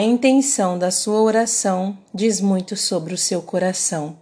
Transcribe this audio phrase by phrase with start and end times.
[0.00, 4.16] A intenção da sua oração diz muito sobre o seu coração,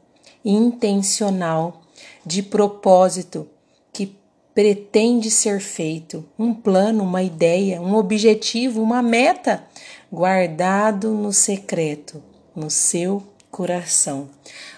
[0.45, 1.83] intencional,
[2.27, 3.49] de propósito,
[3.93, 4.19] que
[4.53, 9.63] pretende ser feito, um plano, uma ideia, um objetivo, uma meta,
[10.13, 12.21] guardado no secreto,
[12.57, 14.29] no seu coração.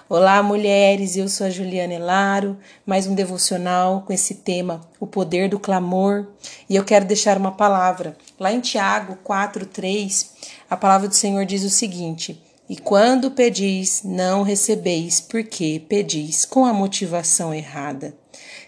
[0.07, 5.49] Olá, mulheres, eu sou a Juliana Elaro, mais um devocional com esse tema, o poder
[5.49, 6.27] do clamor,
[6.69, 8.15] e eu quero deixar uma palavra.
[8.41, 10.30] Lá em Tiago 4:3,
[10.71, 16.65] a palavra do Senhor diz o seguinte: E quando pedis, não recebeis, porque pedis com
[16.65, 18.15] a motivação errada,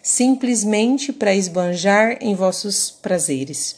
[0.03, 3.77] simplesmente para esbanjar em vossos prazeres.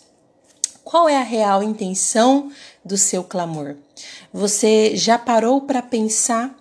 [0.82, 2.50] Qual é a real intenção
[2.84, 3.76] do seu clamor?
[4.32, 6.58] Você já parou para pensar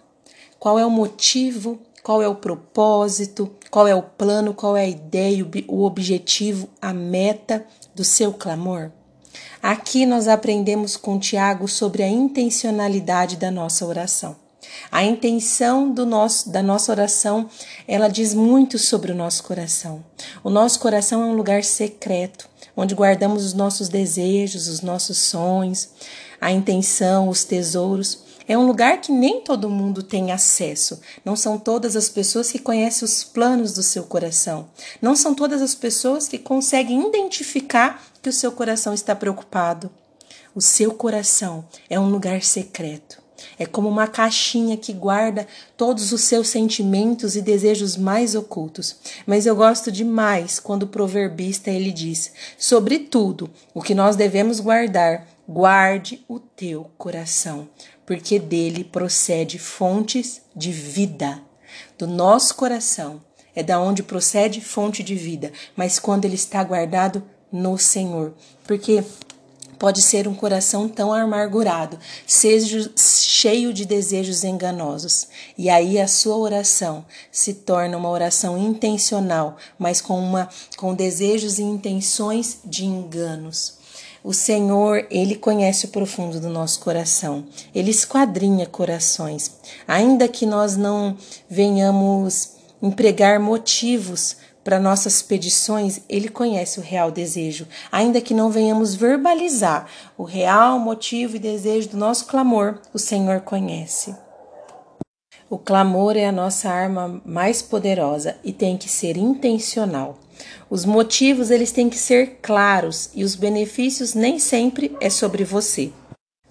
[0.59, 4.87] qual é o motivo, qual é o propósito, qual é o plano, qual é a
[4.87, 8.91] ideia, o objetivo, a meta do seu clamor?
[9.61, 14.35] Aqui nós aprendemos com Tiago sobre a intencionalidade da nossa oração.
[14.91, 17.49] A intenção do nosso, da nossa oração,
[17.87, 20.03] ela diz muito sobre o nosso coração.
[20.43, 25.89] O nosso coração é um lugar secreto, onde guardamos os nossos desejos, os nossos sonhos,
[26.39, 28.19] a intenção, os tesouros.
[28.47, 30.99] É um lugar que nem todo mundo tem acesso.
[31.23, 34.67] Não são todas as pessoas que conhecem os planos do seu coração.
[35.01, 39.91] Não são todas as pessoas que conseguem identificar que o seu coração está preocupado.
[40.55, 43.21] O seu coração é um lugar secreto.
[43.59, 48.95] É como uma caixinha que guarda todos os seus sentimentos e desejos mais ocultos.
[49.27, 55.27] Mas eu gosto demais quando o proverbista ele diz: "Sobretudo, o que nós devemos guardar,
[55.45, 57.67] guarde o teu coração,
[58.05, 61.41] porque dele procede fontes de vida.
[61.97, 63.21] Do nosso coração
[63.53, 67.21] é da onde procede fonte de vida, mas quando ele está guardado
[67.53, 68.33] no Senhor,
[68.65, 69.03] porque
[69.77, 75.27] pode ser um coração tão amargurado, seja cheio de desejos enganosos.
[75.57, 81.59] E aí a sua oração se torna uma oração intencional, mas com uma com desejos
[81.59, 83.77] e intenções de enganos.
[84.23, 87.43] O Senhor, ele conhece o profundo do nosso coração.
[87.75, 89.51] Ele esquadrinha corações.
[89.85, 91.17] Ainda que nós não
[91.49, 98.95] venhamos empregar motivos para nossas pedições, ele conhece o real desejo, ainda que não venhamos
[98.95, 99.87] verbalizar
[100.17, 104.15] o real motivo e desejo do nosso clamor, o Senhor conhece.
[105.49, 110.17] O clamor é a nossa arma mais poderosa e tem que ser intencional.
[110.69, 115.91] Os motivos eles têm que ser claros e os benefícios nem sempre é sobre você.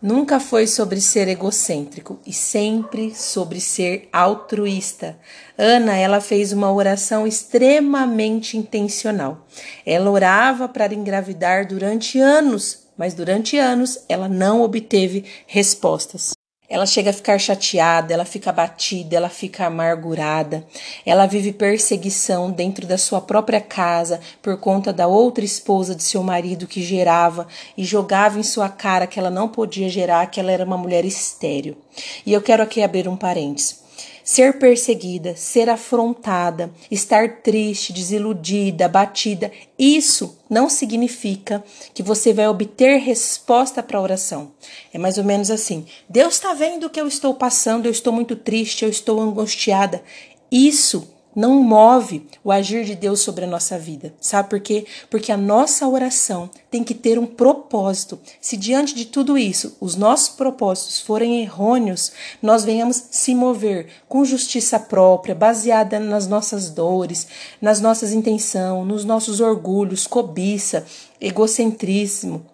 [0.03, 5.17] Nunca foi sobre ser egocêntrico e sempre sobre ser altruísta.
[5.57, 9.47] Ana, ela fez uma oração extremamente intencional.
[9.87, 16.33] Ela orava para engravidar durante anos, mas durante anos ela não obteve respostas
[16.73, 20.67] ela chega a ficar chateada, ela fica abatida, ela fica amargurada,
[21.05, 26.23] ela vive perseguição dentro da sua própria casa por conta da outra esposa de seu
[26.23, 27.47] marido que gerava
[27.77, 31.05] e jogava em sua cara que ela não podia gerar, que ela era uma mulher
[31.05, 31.77] estéril.
[32.25, 33.82] E eu quero aqui abrir um parênteses
[34.25, 42.99] ser perseguida, ser afrontada, estar triste, desiludida, abatida, isso não significa que você vai obter
[42.99, 44.53] resposta para a oração.
[44.93, 48.13] É mais ou menos assim: Deus está vendo o que eu estou passando, eu estou
[48.13, 50.03] muito triste, eu estou angustiada.
[50.51, 54.15] Isso não move o agir de Deus sobre a nossa vida.
[54.21, 54.87] Sabe por quê?
[55.11, 58.19] Porque a nossa oração tem que ter um propósito.
[58.41, 64.25] Se diante de tudo isso os nossos propósitos forem errôneos, nós venhamos se mover com
[64.25, 67.27] justiça própria, baseada nas nossas dores,
[67.61, 70.85] nas nossas intenções, nos nossos orgulhos, cobiça,
[71.21, 72.45] egocentrismo,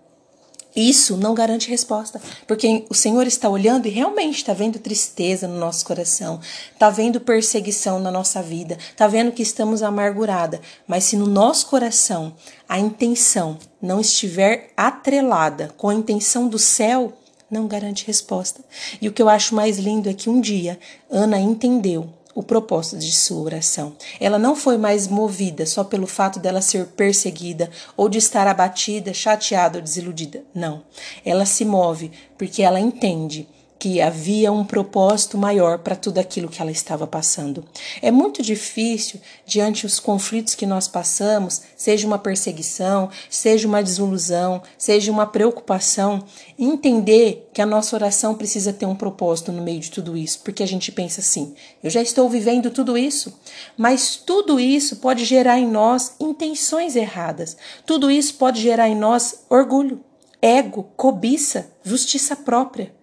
[0.79, 5.59] isso não garante resposta, porque o Senhor está olhando e realmente está vendo tristeza no
[5.59, 6.41] nosso coração,
[6.73, 10.61] está vendo perseguição na nossa vida, está vendo que estamos amargurada.
[10.87, 12.35] Mas se no nosso coração
[12.69, 17.13] a intenção não estiver atrelada com a intenção do céu,
[17.51, 18.63] não garante resposta.
[19.01, 20.79] E o que eu acho mais lindo é que um dia
[21.11, 22.09] Ana entendeu
[22.39, 23.97] o propósito de sua oração.
[24.21, 29.13] Ela não foi mais movida só pelo fato dela ser perseguida ou de estar abatida,
[29.13, 30.45] chateada ou desiludida.
[30.55, 30.85] Não.
[31.25, 36.61] Ela se move porque ela entende que havia um propósito maior para tudo aquilo que
[36.61, 37.65] ela estava passando.
[38.03, 44.63] É muito difícil, diante dos conflitos que nós passamos, seja uma perseguição, seja uma desilusão,
[44.77, 46.25] seja uma preocupação,
[46.59, 50.63] entender que a nossa oração precisa ter um propósito no meio de tudo isso, porque
[50.63, 53.39] a gente pensa assim: eu já estou vivendo tudo isso,
[53.77, 59.45] mas tudo isso pode gerar em nós intenções erradas, tudo isso pode gerar em nós
[59.49, 60.01] orgulho
[60.41, 62.98] ego, cobiça, justiça própria.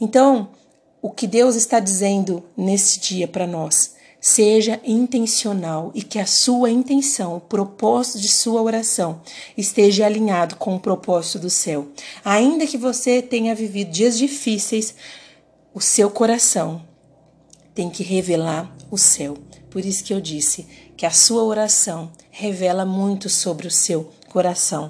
[0.00, 0.50] Então,
[1.00, 3.94] o que Deus está dizendo nesse dia para nós?
[4.20, 9.20] Seja intencional e que a sua intenção, o propósito de sua oração,
[9.56, 11.88] esteja alinhado com o propósito do céu.
[12.24, 14.94] Ainda que você tenha vivido dias difíceis,
[15.72, 16.82] o seu coração
[17.74, 19.36] tem que revelar o céu.
[19.70, 20.66] Por isso que eu disse
[20.96, 24.88] que a sua oração revela muito sobre o seu coração.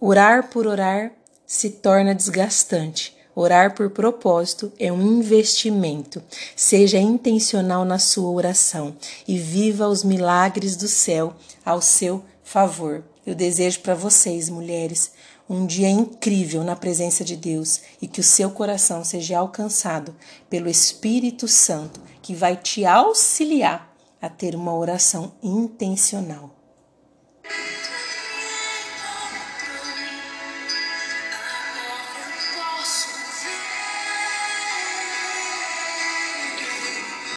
[0.00, 1.12] Orar por orar
[1.46, 3.17] se torna desgastante.
[3.40, 6.20] Orar por propósito é um investimento.
[6.56, 8.96] Seja intencional na sua oração
[9.28, 13.04] e viva os milagres do céu ao seu favor.
[13.24, 15.12] Eu desejo para vocês, mulheres,
[15.48, 20.16] um dia incrível na presença de Deus e que o seu coração seja alcançado
[20.50, 26.57] pelo Espírito Santo, que vai te auxiliar a ter uma oração intencional.